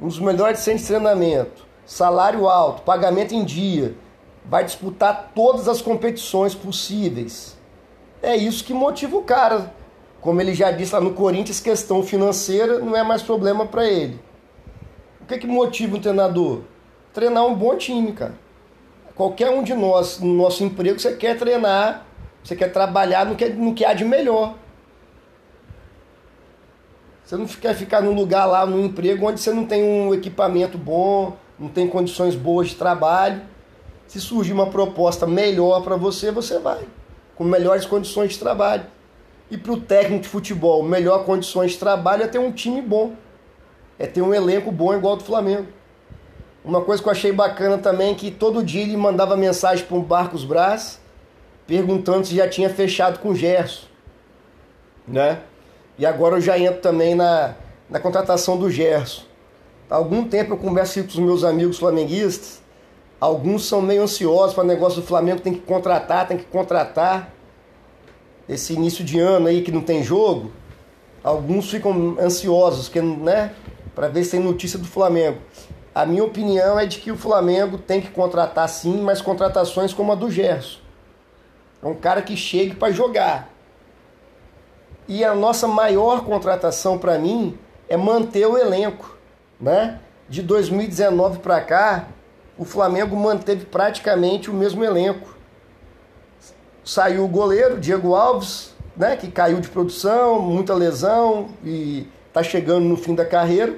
Um 0.00 0.06
dos 0.06 0.20
melhores 0.20 0.60
centros 0.60 0.82
de 0.82 0.88
treinamento. 0.88 1.66
salário 1.84 2.48
alto, 2.48 2.82
pagamento 2.82 3.34
em 3.34 3.44
dia, 3.44 3.96
vai 4.44 4.64
disputar 4.64 5.32
todas 5.34 5.66
as 5.66 5.82
competições 5.82 6.54
possíveis. 6.54 7.58
É 8.22 8.36
isso 8.36 8.64
que 8.64 8.72
motiva 8.72 9.16
o 9.16 9.22
cara. 9.22 9.74
Como 10.20 10.40
ele 10.40 10.54
já 10.54 10.70
disse 10.70 10.94
lá 10.94 11.00
no 11.00 11.12
Corinthians, 11.12 11.58
questão 11.58 12.02
financeira 12.04 12.78
não 12.78 12.96
é 12.96 13.02
mais 13.02 13.22
problema 13.22 13.66
para 13.66 13.86
ele. 13.88 14.20
O 15.20 15.24
que, 15.26 15.38
que 15.38 15.46
motiva 15.46 15.96
um 15.96 16.00
treinador? 16.00 16.60
Treinar 17.12 17.44
um 17.44 17.54
bom 17.54 17.76
time, 17.76 18.12
cara. 18.12 18.34
Qualquer 19.14 19.50
um 19.50 19.62
de 19.62 19.74
nós, 19.74 20.18
no 20.20 20.32
nosso 20.32 20.62
emprego, 20.62 20.98
você 20.98 21.14
quer 21.14 21.36
treinar, 21.36 22.06
você 22.42 22.56
quer 22.56 22.72
trabalhar 22.72 23.26
no 23.26 23.36
que, 23.36 23.48
no 23.48 23.74
que 23.74 23.84
há 23.84 23.92
de 23.92 24.04
melhor. 24.04 24.54
Você 27.24 27.36
não 27.36 27.46
quer 27.46 27.74
ficar 27.74 28.00
num 28.00 28.14
lugar 28.14 28.46
lá, 28.46 28.64
num 28.64 28.86
emprego, 28.86 29.26
onde 29.26 29.40
você 29.40 29.52
não 29.52 29.64
tem 29.64 29.82
um 29.82 30.14
equipamento 30.14 30.78
bom, 30.78 31.36
não 31.58 31.68
tem 31.68 31.86
condições 31.86 32.34
boas 32.34 32.68
de 32.68 32.76
trabalho. 32.76 33.42
Se 34.06 34.20
surgir 34.20 34.52
uma 34.52 34.66
proposta 34.66 35.26
melhor 35.26 35.82
para 35.82 35.96
você, 35.96 36.32
você 36.32 36.58
vai, 36.58 36.80
com 37.36 37.44
melhores 37.44 37.86
condições 37.86 38.32
de 38.32 38.38
trabalho. 38.38 38.86
E 39.50 39.56
para 39.56 39.72
o 39.72 39.80
técnico 39.80 40.22
de 40.22 40.28
futebol, 40.28 40.82
melhor 40.82 41.24
condições 41.24 41.72
de 41.72 41.78
trabalho 41.78 42.22
é 42.22 42.26
ter 42.26 42.38
um 42.38 42.50
time 42.50 42.80
bom, 42.80 43.12
é 43.98 44.06
ter 44.06 44.22
um 44.22 44.32
elenco 44.32 44.72
bom 44.72 44.94
igual 44.94 45.16
do 45.16 45.24
Flamengo. 45.24 45.68
Uma 46.64 46.82
coisa 46.82 47.02
que 47.02 47.08
eu 47.08 47.12
achei 47.12 47.32
bacana 47.32 47.78
também 47.78 48.12
é 48.12 48.14
que 48.14 48.30
todo 48.30 48.62
dia 48.62 48.82
ele 48.82 48.96
mandava 48.96 49.36
mensagem 49.36 49.84
para 49.84 49.96
o 49.96 50.02
Barcos 50.02 50.44
Braz 50.44 51.00
perguntando 51.66 52.26
se 52.26 52.34
já 52.34 52.48
tinha 52.48 52.68
fechado 52.68 53.20
com 53.20 53.30
o 53.30 53.34
Gerson, 53.34 53.86
né? 55.06 55.40
E 55.96 56.04
agora 56.04 56.36
eu 56.36 56.40
já 56.40 56.58
entro 56.58 56.80
também 56.80 57.14
na, 57.14 57.54
na 57.88 58.00
contratação 58.00 58.58
do 58.58 58.68
Gerson. 58.68 59.22
Há 59.88 59.94
algum 59.94 60.24
tempo 60.24 60.54
eu 60.54 60.56
converso 60.56 61.00
com 61.02 61.08
os 61.08 61.16
meus 61.16 61.44
amigos 61.44 61.78
flamenguistas, 61.78 62.60
alguns 63.20 63.66
são 63.66 63.80
meio 63.80 64.02
ansiosos 64.02 64.54
para 64.54 64.64
o 64.64 64.66
negócio 64.66 65.00
do 65.00 65.06
Flamengo, 65.06 65.40
tem 65.40 65.54
que 65.54 65.60
contratar, 65.60 66.26
tem 66.26 66.36
que 66.36 66.44
contratar. 66.44 67.32
Esse 68.48 68.72
início 68.72 69.04
de 69.04 69.20
ano 69.20 69.46
aí 69.46 69.62
que 69.62 69.70
não 69.70 69.80
tem 69.80 70.02
jogo, 70.02 70.50
alguns 71.22 71.70
ficam 71.70 72.16
ansiosos, 72.20 72.88
que, 72.88 73.00
né, 73.00 73.54
para 73.94 74.08
ver 74.08 74.24
se 74.24 74.32
tem 74.32 74.40
notícia 74.40 74.78
do 74.78 74.88
Flamengo. 74.88 75.38
A 75.94 76.06
minha 76.06 76.24
opinião 76.24 76.78
é 76.78 76.86
de 76.86 76.98
que 76.98 77.10
o 77.10 77.16
Flamengo 77.16 77.76
tem 77.76 78.00
que 78.00 78.10
contratar 78.10 78.68
sim, 78.68 79.00
mas 79.00 79.20
contratações 79.20 79.92
como 79.92 80.12
a 80.12 80.14
do 80.14 80.30
Gerson. 80.30 80.78
É 81.82 81.86
um 81.86 81.94
cara 81.94 82.22
que 82.22 82.36
chegue 82.36 82.74
para 82.74 82.92
jogar. 82.92 83.48
E 85.08 85.24
a 85.24 85.34
nossa 85.34 85.66
maior 85.66 86.24
contratação 86.24 86.96
para 86.96 87.18
mim 87.18 87.58
é 87.88 87.96
manter 87.96 88.46
o 88.46 88.56
elenco, 88.56 89.16
né? 89.60 89.98
De 90.28 90.42
2019 90.42 91.40
para 91.40 91.60
cá, 91.60 92.06
o 92.56 92.64
Flamengo 92.64 93.16
manteve 93.16 93.64
praticamente 93.64 94.48
o 94.48 94.54
mesmo 94.54 94.84
elenco. 94.84 95.36
Saiu 96.84 97.24
o 97.24 97.28
goleiro 97.28 97.80
Diego 97.80 98.14
Alves, 98.14 98.72
né, 98.96 99.16
que 99.16 99.28
caiu 99.28 99.60
de 99.60 99.68
produção, 99.68 100.40
muita 100.40 100.74
lesão 100.74 101.48
e 101.64 102.06
está 102.28 102.42
chegando 102.42 102.84
no 102.84 102.96
fim 102.96 103.14
da 103.14 103.24
carreira. 103.24 103.76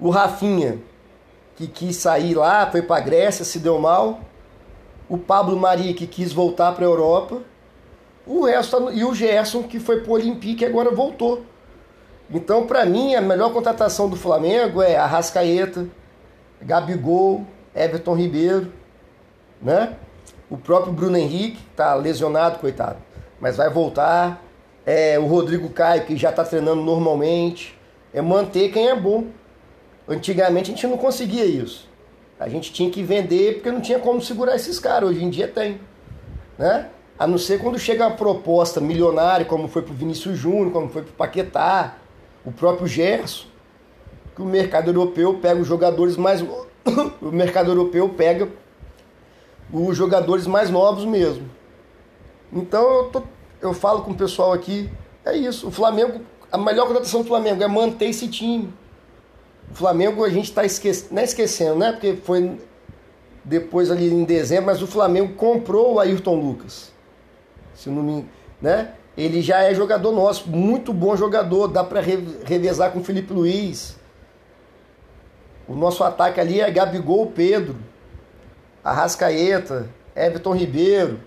O 0.00 0.10
Rafinha, 0.10 0.78
que 1.56 1.66
quis 1.66 1.96
sair 1.96 2.34
lá, 2.34 2.70
foi 2.70 2.82
para 2.82 2.96
a 2.96 3.00
Grécia, 3.00 3.44
se 3.44 3.58
deu 3.58 3.78
mal. 3.78 4.20
O 5.08 5.18
Pablo 5.18 5.56
Mari, 5.56 5.94
que 5.94 6.06
quis 6.06 6.32
voltar 6.32 6.72
para 6.72 6.84
a 6.84 6.88
Europa 6.88 7.42
o 8.28 8.44
resto 8.44 8.92
e 8.92 9.04
o 9.04 9.14
Gerson, 9.14 9.62
que 9.62 9.80
foi 9.80 10.02
pro 10.02 10.12
Olympique 10.12 10.62
e 10.62 10.66
agora 10.66 10.90
voltou. 10.90 11.42
Então, 12.30 12.66
para 12.66 12.84
mim, 12.84 13.14
a 13.14 13.22
melhor 13.22 13.50
contratação 13.52 14.08
do 14.08 14.16
Flamengo 14.16 14.82
é 14.82 14.96
Arrascaeta, 14.96 15.86
Gabigol, 16.60 17.46
Everton 17.74 18.14
Ribeiro, 18.14 18.70
né? 19.62 19.96
O 20.50 20.58
próprio 20.58 20.92
Bruno 20.92 21.16
Henrique, 21.16 21.58
tá 21.74 21.94
lesionado, 21.94 22.58
coitado, 22.58 22.98
mas 23.40 23.56
vai 23.56 23.70
voltar. 23.70 24.42
É, 24.84 25.18
o 25.18 25.26
Rodrigo 25.26 25.70
Caio, 25.70 26.04
que 26.04 26.16
já 26.16 26.30
está 26.30 26.44
treinando 26.44 26.82
normalmente. 26.82 27.78
É 28.12 28.22
manter 28.22 28.70
quem 28.70 28.88
é 28.88 28.96
bom. 28.96 29.24
Antigamente 30.08 30.70
a 30.70 30.74
gente 30.74 30.86
não 30.86 30.96
conseguia 30.96 31.44
isso. 31.44 31.86
A 32.40 32.48
gente 32.48 32.72
tinha 32.72 32.90
que 32.90 33.02
vender 33.02 33.54
porque 33.54 33.70
não 33.70 33.80
tinha 33.80 33.98
como 33.98 34.20
segurar 34.22 34.56
esses 34.56 34.78
caras. 34.78 35.10
Hoje 35.10 35.22
em 35.22 35.28
dia 35.28 35.46
tem. 35.46 35.80
Né? 36.56 36.88
A 37.18 37.26
não 37.26 37.36
ser 37.36 37.60
quando 37.60 37.78
chega 37.78 38.06
uma 38.06 38.16
proposta 38.16 38.80
milionária, 38.80 39.44
como 39.44 39.68
foi 39.68 39.82
para 39.82 39.92
o 39.92 39.94
Vinícius 39.94 40.38
Júnior, 40.38 40.72
como 40.72 40.88
foi 40.88 41.02
para 41.02 41.10
o 41.10 41.14
Paquetá, 41.14 41.96
o 42.44 42.52
próprio 42.52 42.86
Gerson, 42.86 43.46
que 44.34 44.40
o 44.40 44.46
mercado 44.46 44.88
europeu 44.88 45.34
pega 45.34 45.60
os 45.60 45.66
jogadores 45.66 46.16
mais. 46.16 46.40
o 47.20 47.32
mercado 47.32 47.70
europeu 47.70 48.08
pega 48.08 48.48
os 49.72 49.96
jogadores 49.96 50.46
mais 50.46 50.70
novos 50.70 51.04
mesmo. 51.04 51.50
Então 52.52 52.82
eu, 52.82 53.04
tô, 53.10 53.22
eu 53.60 53.74
falo 53.74 54.02
com 54.02 54.12
o 54.12 54.14
pessoal 54.14 54.52
aqui, 54.52 54.88
é 55.24 55.36
isso. 55.36 55.68
O 55.68 55.70
Flamengo, 55.70 56.20
a 56.50 56.56
melhor 56.56 56.86
contratação 56.86 57.22
do 57.22 57.28
Flamengo 57.28 57.62
é 57.62 57.68
manter 57.68 58.06
esse 58.06 58.28
time. 58.28 58.72
O 59.70 59.74
Flamengo 59.74 60.24
a 60.24 60.28
gente 60.28 60.46
está 60.46 60.64
esquecendo, 60.64 61.14
não 61.14 61.22
é 61.22 61.24
esquecendo, 61.24 61.76
né? 61.76 61.92
Porque 61.92 62.16
foi 62.16 62.58
depois 63.44 63.90
ali 63.90 64.12
em 64.12 64.24
dezembro, 64.24 64.66
mas 64.66 64.82
o 64.82 64.86
Flamengo 64.86 65.34
comprou 65.34 65.94
o 65.94 66.00
Ayrton 66.00 66.34
Lucas 66.34 66.92
se 67.78 67.88
não 67.88 68.02
me, 68.02 68.28
né? 68.60 68.92
Ele 69.16 69.40
já 69.40 69.62
é 69.62 69.74
jogador 69.74 70.12
nosso, 70.12 70.48
muito 70.48 70.92
bom 70.92 71.16
jogador, 71.16 71.68
dá 71.68 71.84
para 71.84 72.00
revezar 72.00 72.92
com 72.92 72.98
o 72.98 73.04
Felipe 73.04 73.32
Luiz. 73.32 73.96
O 75.66 75.74
nosso 75.74 76.02
ataque 76.02 76.40
ali 76.40 76.60
é 76.60 76.70
Gabigol, 76.70 77.26
Pedro, 77.26 77.76
Arrascaeta, 78.82 79.88
Everton 80.14 80.54
Ribeiro, 80.54 81.20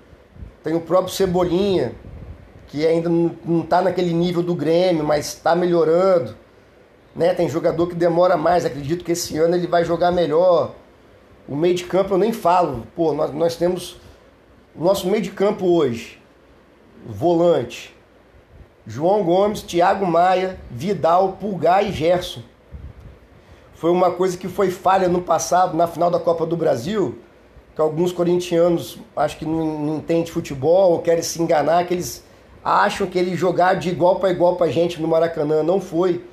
tem 0.64 0.74
o 0.74 0.82
próprio 0.82 1.14
Cebolinha, 1.14 1.94
que 2.68 2.86
ainda 2.86 3.10
não 3.10 3.62
está 3.62 3.82
naquele 3.82 4.14
nível 4.14 4.42
do 4.42 4.56
Grêmio, 4.56 5.04
mas 5.04 5.28
está 5.28 5.56
melhorando. 5.56 6.36
Né? 7.16 7.34
Tem 7.34 7.50
jogador 7.50 7.88
que 7.88 7.96
demora 7.96 8.38
mais, 8.38 8.66
acredito 8.66 9.04
que 9.04 9.12
esse 9.12 9.38
ano 9.38 9.56
ele 9.56 9.68
vai 9.68 9.84
jogar 9.84 10.12
melhor. 10.12 10.74
O 11.48 11.56
meio 11.56 11.76
de 11.76 11.84
campo 11.84 12.14
eu 12.14 12.18
nem 12.18 12.32
falo. 12.32 12.88
Pô, 12.96 13.14
nós, 13.14 13.34
nós 13.34 13.56
temos. 13.56 13.98
O 14.76 14.84
nosso 14.84 15.08
meio 15.10 15.22
de 15.22 15.32
campo 15.32 15.66
hoje 15.66 16.22
volante. 17.06 17.96
João 18.86 19.24
Gomes, 19.24 19.62
Thiago 19.62 20.06
Maia, 20.06 20.60
Vidal, 20.70 21.34
Pulgar 21.34 21.86
e 21.86 21.92
Gerson. 21.92 22.42
Foi 23.74 23.92
uma 23.92 24.12
coisa 24.12 24.38
que 24.38 24.48
foi 24.48 24.70
falha 24.70 25.08
no 25.08 25.22
passado, 25.22 25.76
na 25.76 25.88
final 25.88 26.10
da 26.12 26.20
Copa 26.20 26.46
do 26.46 26.56
Brasil, 26.56 27.18
que 27.76 27.82
alguns 27.82 28.12
corintianos 28.12 29.00
acho 29.16 29.38
que 29.38 29.46
não, 29.46 29.80
não 29.80 29.98
entendem 29.98 30.26
futebol 30.26 30.92
ou 30.94 31.02
querem 31.02 31.24
se 31.24 31.42
enganar, 31.42 31.86
que 31.86 31.94
eles 31.94 32.24
acham 32.64 33.08
que 33.08 33.18
ele 33.18 33.36
jogar 33.36 33.76
de 33.76 33.90
igual 33.90 34.20
para 34.20 34.30
igual 34.32 34.56
para 34.56 34.72
gente 34.72 35.02
no 35.02 35.08
Maracanã. 35.08 35.64
Não 35.64 35.82
foi. 35.82 36.24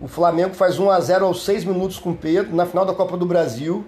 O 0.00 0.06
Flamengo 0.06 0.54
faz 0.54 0.78
1 0.78 0.90
a 0.90 1.00
0 1.00 1.26
aos 1.26 1.44
6 1.44 1.64
minutos 1.64 1.98
com 1.98 2.10
o 2.10 2.16
Pedro, 2.16 2.54
na 2.54 2.66
final 2.66 2.84
da 2.84 2.94
Copa 2.94 3.16
do 3.16 3.26
Brasil. 3.26 3.84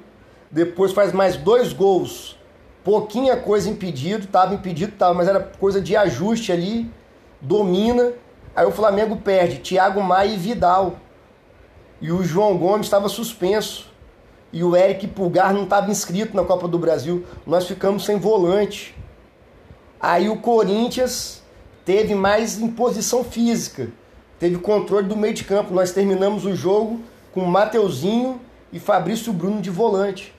Depois 0.50 0.92
faz 0.92 1.12
mais 1.12 1.36
dois 1.36 1.72
gols 1.72 2.40
pouquinha 2.84 3.36
coisa 3.36 3.68
impedido, 3.68 4.24
estava 4.24 4.54
impedido, 4.54 4.92
tava, 4.92 5.14
mas 5.14 5.28
era 5.28 5.40
coisa 5.40 5.80
de 5.80 5.96
ajuste 5.96 6.52
ali, 6.52 6.90
domina. 7.40 8.12
Aí 8.54 8.66
o 8.66 8.72
Flamengo 8.72 9.16
perde 9.16 9.58
Thiago 9.58 10.02
Maia 10.02 10.30
e 10.30 10.36
Vidal. 10.36 10.96
E 12.00 12.10
o 12.10 12.22
João 12.24 12.56
Gomes 12.56 12.86
estava 12.86 13.08
suspenso. 13.08 13.90
E 14.52 14.64
o 14.64 14.74
Eric 14.74 15.06
Pulgar 15.06 15.54
não 15.54 15.64
estava 15.64 15.90
inscrito 15.90 16.34
na 16.36 16.42
Copa 16.42 16.66
do 16.66 16.78
Brasil. 16.78 17.24
Nós 17.46 17.66
ficamos 17.66 18.04
sem 18.04 18.18
volante. 18.18 18.96
Aí 20.00 20.28
o 20.28 20.38
Corinthians 20.38 21.42
teve 21.84 22.14
mais 22.14 22.58
imposição 22.58 23.22
física. 23.22 23.88
Teve 24.40 24.56
controle 24.56 25.06
do 25.06 25.14
meio 25.14 25.34
de 25.34 25.44
campo. 25.44 25.74
Nós 25.74 25.92
terminamos 25.92 26.46
o 26.46 26.56
jogo 26.56 26.98
com 27.30 27.42
Mateuzinho 27.42 28.40
e 28.72 28.80
Fabrício 28.80 29.34
Bruno 29.34 29.60
de 29.60 29.68
volante. 29.68 30.34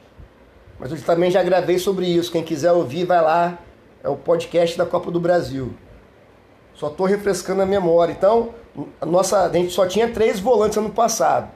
Mas 0.80 0.92
eu 0.92 1.00
também 1.04 1.30
já 1.30 1.44
gravei 1.44 1.78
sobre 1.78 2.08
isso. 2.08 2.32
Quem 2.32 2.44
quiser 2.44 2.72
ouvir, 2.72 3.06
vai 3.06 3.22
lá. 3.22 3.60
É 4.04 4.10
o 4.10 4.16
podcast 4.16 4.76
da 4.76 4.88
Copa 4.88 5.12
do 5.12 5.20
Brasil. 5.20 5.76
Só 6.74 6.88
estou 6.88 7.06
refrescando 7.06 7.62
a 7.62 7.66
memória. 7.66 8.12
Então, 8.12 8.50
a, 9.00 9.06
nossa, 9.06 9.46
a 9.46 9.54
gente 9.54 9.72
só 9.72 9.86
tinha 9.86 10.10
três 10.10 10.40
volantes 10.40 10.80
ano 10.80 10.90
passado. 10.90 11.52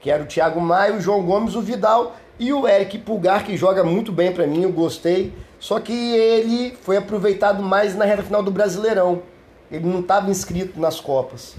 Que 0.00 0.10
era 0.10 0.22
o 0.22 0.26
Thiago 0.26 0.58
Maia, 0.58 0.94
o 0.94 1.00
João 1.00 1.22
Gomes, 1.22 1.54
o 1.54 1.60
Vidal 1.60 2.16
e 2.38 2.50
o 2.54 2.66
Eric 2.66 2.96
Pulgar, 3.00 3.44
que 3.44 3.54
joga 3.58 3.84
muito 3.84 4.10
bem 4.10 4.32
para 4.32 4.46
mim, 4.46 4.62
eu 4.62 4.72
gostei. 4.72 5.34
Só 5.58 5.78
que 5.78 5.92
ele 5.92 6.74
foi 6.80 6.96
aproveitado 6.96 7.62
mais 7.62 7.94
na 7.94 8.06
reta 8.06 8.22
final 8.22 8.42
do 8.42 8.50
Brasileirão. 8.50 9.22
Ele 9.70 9.86
não 9.86 10.00
estava 10.00 10.30
inscrito 10.30 10.80
nas 10.80 11.00
Copas. 11.00 11.56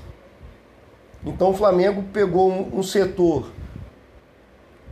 Então 1.25 1.51
o 1.51 1.53
Flamengo 1.53 2.03
pegou 2.12 2.51
um, 2.51 2.80
um 2.80 2.84
setor 2.84 3.51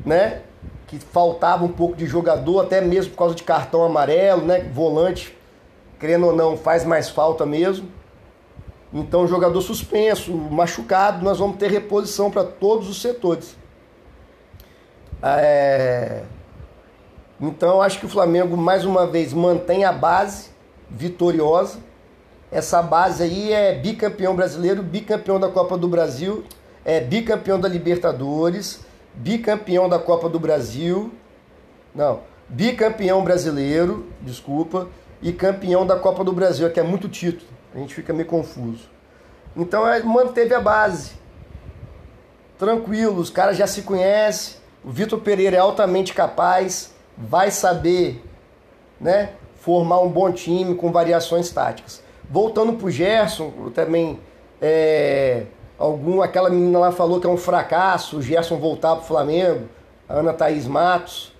né, 0.06 0.42
que 0.88 1.00
faltava 1.00 1.64
um 1.64 1.70
pouco 1.70 1.96
de 1.96 2.06
jogador, 2.06 2.62
até 2.62 2.82
mesmo 2.82 3.12
por 3.12 3.18
causa 3.18 3.36
de 3.36 3.44
cartão 3.44 3.84
amarelo, 3.84 4.44
né? 4.44 4.62
Volante, 4.62 5.36
querendo 6.00 6.28
ou 6.28 6.36
não, 6.36 6.58
faz 6.58 6.84
mais 6.84 7.10
falta 7.10 7.46
mesmo. 7.46 7.90
Então, 8.92 9.28
jogador 9.28 9.62
suspenso, 9.62 10.34
machucado, 10.34 11.24
nós 11.24 11.38
vamos 11.38 11.58
ter 11.58 11.70
reposição 11.70 12.32
para 12.32 12.44
todos 12.44 12.90
os 12.90 13.00
setores. 13.02 13.56
É... 15.22 16.24
Então, 17.40 17.82
acho 17.82 18.00
que 18.00 18.06
o 18.06 18.10
Flamengo, 18.10 18.58
mais 18.58 18.84
uma 18.84 19.06
vez, 19.06 19.32
mantém 19.32 19.86
a 19.86 19.92
base 19.92 20.50
vitoriosa. 20.90 21.80
Essa 22.52 22.82
base 22.82 23.24
aí 23.24 23.54
é 23.54 23.76
bicampeão 23.76 24.36
brasileiro, 24.36 24.82
bicampeão 24.82 25.40
da 25.40 25.50
Copa 25.50 25.78
do 25.78 25.88
Brasil, 25.88 26.44
é 26.84 27.00
bicampeão 27.00 27.60
da 27.60 27.68
Libertadores, 27.68 28.80
bicampeão 29.14 29.88
da 29.88 30.00
Copa 30.00 30.28
do 30.28 30.40
Brasil. 30.40 31.12
Não, 31.94 32.22
bicampeão 32.48 33.24
brasileiro, 33.24 34.08
desculpa, 34.22 34.88
e 35.22 35.32
campeão 35.32 35.86
da 35.86 35.96
Copa 35.96 36.24
do 36.24 36.34
Brasil, 36.34 36.72
que 36.72 36.80
é 36.80 36.84
muito 36.84 37.08
título. 37.08 37.50
A 37.74 37.78
gente 37.78 37.94
fica 37.94 38.12
meio 38.14 38.28
confuso. 38.28 38.90
Então 39.56 39.88
é, 39.88 40.02
manteve 40.02 40.56
a 40.56 40.60
base. 40.60 41.12
Tranquilo, 42.58 43.20
os 43.20 43.30
caras 43.30 43.58
já 43.58 43.68
se 43.68 43.84
conhecem. 43.84 44.56
O 44.84 44.90
Vitor 44.90 45.20
Pereira 45.20 45.58
é 45.58 45.60
altamente 45.60 46.14
capaz, 46.14 46.94
vai 47.18 47.52
saber, 47.52 48.24
né, 49.00 49.34
formar 49.58 50.00
um 50.02 50.10
bom 50.10 50.32
time 50.32 50.74
com 50.74 50.92
variações 50.92 51.52
táticas. 51.52 52.02
Voltando 52.30 52.74
pro 52.74 52.92
Gerson, 52.92 53.52
também 53.74 54.20
é, 54.62 55.46
algum 55.78 56.22
aquela 56.22 56.50
menina 56.50 56.78
lá 56.78 56.92
falou 56.92 57.20
que 57.20 57.26
é 57.26 57.30
um 57.30 57.38
fracasso 57.38 58.18
o 58.18 58.22
Gerson 58.22 58.58
voltar 58.58 58.96
pro 58.98 59.06
Flamengo, 59.06 59.68
a 60.08 60.16
Ana 60.16 60.34
Thaís 60.34 60.68
Matos. 60.68 61.34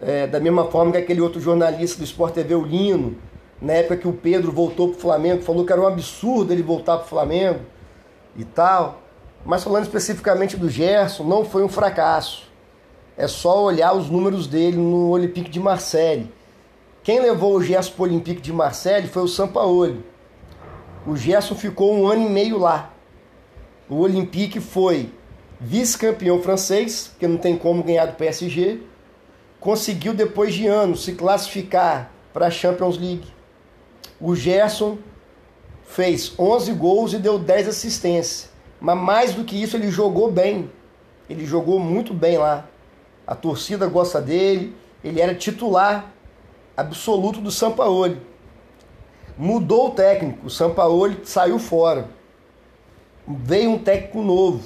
É, 0.00 0.26
da 0.26 0.38
mesma 0.38 0.66
forma 0.66 0.92
que 0.92 0.98
aquele 0.98 1.22
outro 1.22 1.40
jornalista 1.40 1.98
do 1.98 2.04
Sport 2.04 2.34
TV, 2.34 2.54
o 2.54 2.62
Lino, 2.62 3.16
na 3.60 3.72
época 3.74 3.96
que 3.96 4.08
o 4.08 4.12
Pedro 4.12 4.52
voltou 4.52 4.88
para 4.88 4.98
o 4.98 5.00
Flamengo, 5.00 5.42
falou 5.42 5.64
que 5.64 5.72
era 5.72 5.80
um 5.80 5.86
absurdo 5.86 6.52
ele 6.52 6.62
voltar 6.62 6.98
para 6.98 7.06
o 7.06 7.08
Flamengo 7.08 7.60
e 8.36 8.44
tal. 8.44 9.00
Mas 9.44 9.64
falando 9.64 9.84
especificamente 9.84 10.56
do 10.56 10.68
Gerson, 10.68 11.24
não 11.24 11.44
foi 11.44 11.62
um 11.62 11.68
fracasso. 11.68 12.44
É 13.16 13.26
só 13.26 13.64
olhar 13.64 13.94
os 13.94 14.10
números 14.10 14.46
dele 14.46 14.76
no 14.76 15.10
Olympique 15.10 15.50
de 15.50 15.58
Marseille. 15.58 16.30
Quem 17.06 17.20
levou 17.20 17.54
o 17.54 17.62
Gerson 17.62 17.92
para 17.92 18.02
o 18.02 18.04
Olympique 18.06 18.42
de 18.42 18.52
Marseille 18.52 19.06
foi 19.06 19.22
o 19.22 19.28
Sampaoli. 19.28 20.04
O 21.06 21.16
Gerson 21.16 21.54
ficou 21.54 21.94
um 21.94 22.08
ano 22.08 22.26
e 22.26 22.28
meio 22.28 22.58
lá. 22.58 22.92
O 23.88 23.98
Olympique 24.00 24.58
foi 24.58 25.12
vice-campeão 25.60 26.42
francês, 26.42 27.12
que 27.16 27.28
não 27.28 27.36
tem 27.36 27.56
como 27.56 27.84
ganhar 27.84 28.06
do 28.06 28.16
PSG. 28.16 28.80
Conseguiu, 29.60 30.14
depois 30.14 30.52
de 30.52 30.66
anos, 30.66 31.04
se 31.04 31.12
classificar 31.12 32.10
para 32.32 32.48
a 32.48 32.50
Champions 32.50 32.98
League 32.98 33.28
o 34.20 34.34
Gerson 34.34 34.98
fez 35.84 36.36
11 36.36 36.72
gols 36.72 37.12
e 37.12 37.18
deu 37.18 37.38
10 37.38 37.68
assistências. 37.68 38.50
Mas 38.80 38.98
mais 38.98 39.32
do 39.32 39.44
que 39.44 39.62
isso, 39.62 39.76
ele 39.76 39.92
jogou 39.92 40.28
bem. 40.28 40.68
Ele 41.30 41.46
jogou 41.46 41.78
muito 41.78 42.12
bem 42.12 42.36
lá. 42.36 42.66
A 43.24 43.36
torcida 43.36 43.86
gosta 43.86 44.20
dele. 44.20 44.74
Ele 45.04 45.20
era 45.20 45.36
titular 45.36 46.15
absoluto 46.76 47.40
do 47.40 47.50
Sampaoli. 47.50 48.20
Mudou 49.38 49.88
o 49.88 49.90
técnico. 49.90 50.46
O 50.46 50.50
Sampaoli 50.50 51.20
saiu 51.24 51.58
fora. 51.58 52.08
Veio 53.26 53.70
um 53.70 53.78
técnico 53.78 54.22
novo, 54.22 54.62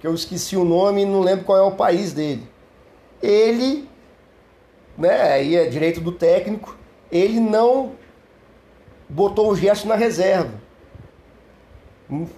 que 0.00 0.06
eu 0.06 0.14
esqueci 0.14 0.56
o 0.56 0.64
nome 0.64 1.02
e 1.02 1.04
não 1.04 1.20
lembro 1.20 1.44
qual 1.44 1.58
é 1.58 1.62
o 1.62 1.72
país 1.72 2.12
dele. 2.12 2.46
Ele, 3.20 3.88
né, 4.96 5.32
aí 5.32 5.56
é 5.56 5.66
direito 5.66 6.00
do 6.00 6.12
técnico, 6.12 6.76
ele 7.10 7.40
não 7.40 7.92
botou 9.08 9.50
o 9.50 9.56
Gerson 9.56 9.88
na 9.88 9.96
reserva. 9.96 10.52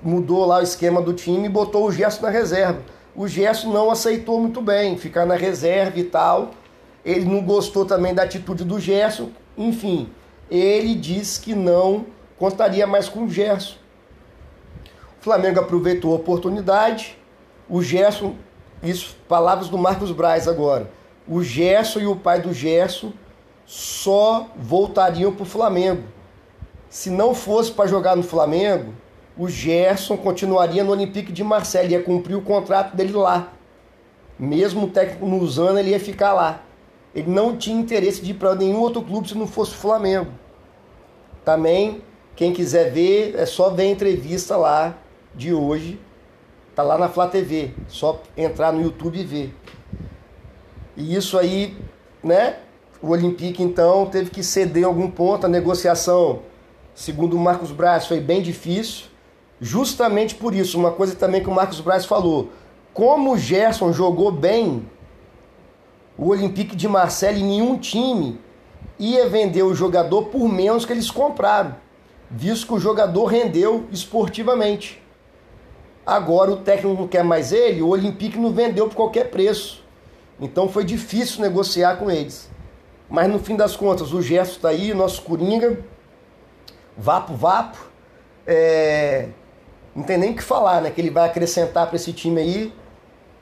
Mudou 0.03 0.47
lá 0.47 0.59
o 0.59 0.63
esquema 0.63 1.03
do 1.03 1.13
time 1.13 1.47
e 1.47 1.51
botou 1.51 1.87
o 1.87 1.93
Gerson 1.93 2.23
na 2.23 2.31
reserva. 2.31 2.81
O 3.15 3.29
Gerson 3.29 3.71
não 3.71 3.91
aceitou 3.91 4.41
muito 4.41 4.63
bem 4.63 4.97
ficar 4.97 5.27
na 5.27 5.35
reserva 5.35 5.99
e 5.99 6.05
tal. 6.05 6.53
Ele 7.05 7.25
não 7.25 7.43
gostou 7.43 7.85
também 7.85 8.15
da 8.15 8.23
atitude 8.23 8.65
do 8.65 8.79
Gerson. 8.79 9.31
Enfim, 9.57 10.09
ele 10.51 10.95
disse 10.95 11.41
que 11.41 11.55
não 11.55 12.07
contaria 12.38 12.87
mais 12.87 13.09
com 13.09 13.25
o 13.25 13.29
Gerson. 13.31 13.77
O 15.21 15.23
Flamengo 15.23 15.61
aproveitou 15.61 16.12
a 16.12 16.17
oportunidade. 16.17 17.19
O 17.69 17.83
Gerson, 17.83 18.35
isso, 18.83 19.17
palavras 19.29 19.69
do 19.69 19.79
Marcos 19.79 20.11
Braz 20.12 20.47
agora. 20.49 20.91
O 21.27 21.43
Gerson 21.43 22.01
e 22.01 22.07
o 22.07 22.17
pai 22.17 22.41
do 22.41 22.53
Gerson 22.53 23.12
só 23.65 24.51
voltariam 24.57 25.33
para 25.33 25.45
o 25.45 25.47
Flamengo 25.47 26.03
se 26.93 27.09
não 27.09 27.35
fosse 27.35 27.73
para 27.73 27.88
jogar 27.88 28.15
no 28.15 28.23
Flamengo, 28.23 28.93
o 29.35 29.49
Gerson 29.49 30.15
continuaria 30.15 30.85
no 30.85 30.91
Olympique 30.91 31.33
de 31.33 31.43
Marseille, 31.43 31.95
ia 31.95 32.03
cumprir 32.03 32.35
o 32.35 32.43
contrato 32.43 32.95
dele 32.95 33.15
lá. 33.15 33.51
Mesmo 34.38 34.85
o 34.85 34.91
técnico 34.91 35.27
não 35.27 35.38
usando, 35.38 35.79
ele 35.79 35.93
ia 35.93 35.99
ficar 35.99 36.35
lá. 36.35 36.61
Ele 37.14 37.31
não 37.31 37.57
tinha 37.57 37.79
interesse 37.79 38.22
de 38.22 38.31
ir 38.31 38.35
para 38.35 38.55
nenhum 38.55 38.81
outro 38.81 39.03
clube 39.03 39.29
se 39.29 39.37
não 39.37 39.46
fosse 39.46 39.72
o 39.72 39.77
Flamengo. 39.77 40.31
Também, 41.44 42.03
quem 42.35 42.53
quiser 42.53 42.90
ver, 42.90 43.35
é 43.37 43.44
só 43.44 43.70
ver 43.70 43.83
a 43.83 43.90
entrevista 43.90 44.57
lá 44.57 44.96
de 45.35 45.53
hoje. 45.53 46.01
Tá 46.75 46.83
lá 46.83 46.96
na 46.96 47.09
Flá 47.09 47.29
TV. 47.29 47.72
Só 47.88 48.22
entrar 48.37 48.72
no 48.72 48.83
YouTube 48.83 49.18
e 49.18 49.25
ver. 49.25 49.55
E 50.96 51.14
isso 51.14 51.38
aí, 51.38 51.77
né? 52.22 52.57
O 53.03 53.11
Olympique 53.11 53.62
então 53.62 54.07
teve 54.07 54.31
que 54.31 54.42
ceder 54.42 54.85
em 54.85 54.87
algum 54.87 55.11
ponto 55.11 55.44
a 55.44 55.48
negociação 55.48 56.42
segundo 56.94 57.37
o 57.37 57.38
Marcos 57.38 57.70
Braz, 57.70 58.07
foi 58.07 58.20
bem 58.20 58.42
difícil. 58.42 59.07
Justamente 59.61 60.35
por 60.35 60.55
isso, 60.55 60.79
uma 60.79 60.90
coisa 60.90 61.14
também 61.14 61.42
que 61.42 61.48
o 61.48 61.55
Marcos 61.55 61.81
Braz 61.81 62.05
falou: 62.05 62.51
como 62.92 63.33
o 63.33 63.38
Gerson 63.38 63.92
jogou 63.92 64.31
bem, 64.31 64.85
o 66.16 66.29
Olympique 66.29 66.77
de 66.77 66.88
Marseille, 66.88 67.42
nenhum 67.42 67.79
time 67.79 68.38
ia 68.98 69.29
vender 69.29 69.62
o 69.62 69.75
jogador 69.75 70.27
por 70.27 70.48
menos 70.48 70.85
que 70.85 70.92
eles 70.92 71.11
compraram, 71.11 71.75
visto 72.31 72.66
que 72.66 72.75
o 72.75 72.79
jogador 72.79 73.27
rendeu 73.27 73.87
esportivamente. 73.90 75.03
Agora 76.05 76.51
o 76.51 76.57
técnico 76.57 77.01
não 77.01 77.09
quer 77.09 77.22
mais 77.22 77.53
ele, 77.53 77.83
o 77.83 77.88
Olympique 77.88 78.38
não 78.38 78.53
vendeu 78.53 78.88
por 78.88 78.96
qualquer 78.96 79.31
preço. 79.31 79.83
Então 80.40 80.68
foi 80.68 80.85
difícil 80.85 81.40
negociar 81.40 81.96
com 81.96 82.11
eles. 82.11 82.51
Mas 83.09 83.29
no 83.29 83.38
fim 83.38 83.55
das 83.55 83.77
contas, 83.77 84.12
o 84.12 84.22
Gerson 84.22 84.53
está 84.53 84.68
aí, 84.70 84.94
nosso 84.94 85.22
Coringa, 85.22 85.79
Vapo 86.96 87.35
Vapo. 87.35 87.79
É, 88.46 89.29
não 89.94 90.03
tem 90.03 90.16
nem 90.16 90.31
o 90.33 90.35
que 90.35 90.42
falar, 90.42 90.81
né? 90.81 90.90
Que 90.90 91.01
ele 91.01 91.11
vai 91.11 91.29
acrescentar 91.29 91.87
para 91.87 91.96
esse 91.96 92.12
time 92.12 92.40
aí. 92.40 92.72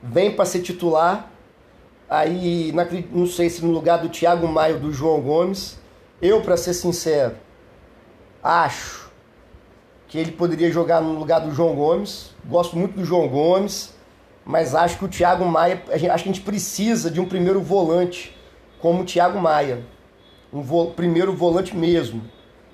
Vem 0.03 0.31
para 0.35 0.45
ser 0.45 0.61
titular. 0.61 1.30
Aí, 2.11 2.73
não 3.09 3.25
sei 3.25 3.49
se 3.49 3.63
no 3.63 3.71
lugar 3.71 3.99
do 3.99 4.09
Thiago 4.09 4.45
Maio 4.45 4.77
do 4.77 4.91
João 4.91 5.21
Gomes. 5.21 5.79
Eu, 6.21 6.41
para 6.41 6.57
ser 6.57 6.73
sincero, 6.73 7.35
acho 8.43 9.09
que 10.09 10.17
ele 10.17 10.33
poderia 10.33 10.69
jogar 10.69 10.99
no 10.99 11.17
lugar 11.17 11.39
do 11.39 11.53
João 11.53 11.73
Gomes. 11.73 12.31
Gosto 12.43 12.77
muito 12.77 12.97
do 12.97 13.05
João 13.05 13.29
Gomes, 13.29 13.93
mas 14.43 14.75
acho 14.75 14.97
que 14.97 15.05
o 15.05 15.07
Thiago 15.07 15.45
Maia, 15.45 15.81
acho 15.89 16.03
que 16.03 16.09
a 16.09 16.17
gente 16.17 16.41
precisa 16.41 17.09
de 17.09 17.21
um 17.21 17.25
primeiro 17.25 17.61
volante 17.61 18.37
como 18.81 19.03
o 19.03 19.05
Thiago 19.05 19.39
Maia. 19.39 19.81
Um 20.51 20.61
vo, 20.61 20.91
primeiro 20.91 21.33
volante 21.33 21.73
mesmo 21.73 22.21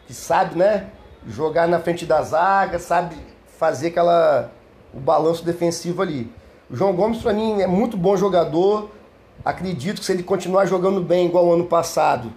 que 0.07 0.15
sabe, 0.15 0.57
né, 0.57 0.87
jogar 1.27 1.67
na 1.67 1.79
frente 1.79 2.07
da 2.07 2.23
zaga, 2.23 2.79
sabe 2.79 3.15
fazer 3.59 3.89
aquela 3.89 4.51
o 4.91 4.99
balanço 4.99 5.45
defensivo 5.45 6.01
ali. 6.01 6.33
O 6.71 6.75
João 6.75 6.95
Gomes 6.95 7.21
para 7.21 7.33
mim 7.33 7.61
é 7.61 7.67
muito 7.67 7.95
bom 7.95 8.17
jogador. 8.17 8.96
Acredito 9.43 9.99
que 9.99 10.05
se 10.05 10.11
ele 10.11 10.23
continuar 10.23 10.65
jogando 10.65 11.01
bem 11.01 11.27
igual 11.27 11.45
o 11.47 11.53
ano 11.53 11.65
passado, 11.65 12.33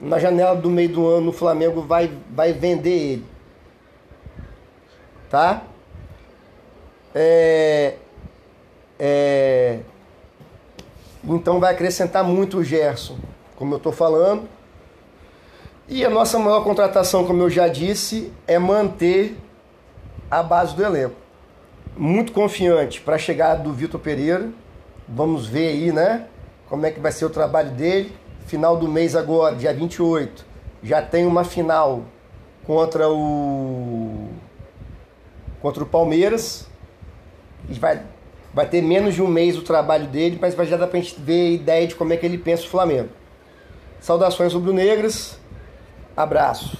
na 0.00 0.18
janela 0.18 0.54
do 0.54 0.70
meio 0.70 0.88
do 0.88 1.06
ano 1.06 1.30
o 1.30 1.32
Flamengo 1.32 1.82
vai 1.82 2.10
vai 2.30 2.52
vender 2.52 2.90
ele. 2.90 3.26
Tá? 5.28 5.62
É, 7.14 7.96
é, 8.98 9.80
então 11.24 11.60
vai 11.60 11.72
acrescentar 11.72 12.24
muito 12.24 12.58
o 12.58 12.64
Gerson, 12.64 13.16
como 13.56 13.74
eu 13.74 13.78
estou 13.78 13.92
falando. 13.92 14.48
E 15.88 16.04
a 16.04 16.10
nossa 16.10 16.38
maior 16.38 16.62
contratação, 16.62 17.24
como 17.24 17.42
eu 17.42 17.50
já 17.50 17.66
disse, 17.66 18.32
é 18.46 18.58
manter 18.58 19.36
a 20.30 20.42
base 20.42 20.74
do 20.76 20.84
elenco. 20.84 21.16
Muito 21.96 22.32
confiante 22.32 23.00
para 23.00 23.16
a 23.16 23.18
chegada 23.18 23.62
do 23.62 23.72
Vitor 23.72 23.98
Pereira. 23.98 24.50
Vamos 25.08 25.46
ver 25.46 25.68
aí, 25.68 25.92
né? 25.92 26.26
Como 26.68 26.84
é 26.84 26.90
que 26.90 27.00
vai 27.00 27.10
ser 27.12 27.24
o 27.24 27.30
trabalho 27.30 27.70
dele. 27.70 28.12
Final 28.46 28.76
do 28.76 28.88
mês 28.88 29.14
agora, 29.14 29.54
dia 29.54 29.74
28, 29.74 30.44
já 30.82 31.02
tem 31.02 31.26
uma 31.26 31.44
final 31.44 32.04
contra 32.66 33.08
o 33.10 34.28
contra 35.60 35.82
o 35.82 35.86
Palmeiras. 35.86 36.66
Vai, 37.68 38.02
vai 38.54 38.66
ter 38.66 38.80
menos 38.80 39.14
de 39.14 39.22
um 39.22 39.28
mês 39.28 39.56
o 39.58 39.62
trabalho 39.62 40.06
dele, 40.06 40.38
mas 40.40 40.54
vai 40.54 40.64
já 40.64 40.78
dar 40.78 40.86
para 40.86 40.98
a 40.98 41.02
gente 41.02 41.20
ver 41.20 41.48
a 41.48 41.50
ideia 41.50 41.86
de 41.86 41.94
como 41.94 42.12
é 42.12 42.16
que 42.16 42.24
ele 42.24 42.38
pensa 42.38 42.64
o 42.64 42.68
Flamengo. 42.68 43.10
Saudações 44.00 44.54
rubro-negras. 44.54 45.38
Abraço. 46.16 46.78